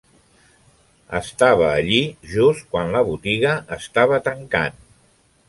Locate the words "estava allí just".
1.19-2.65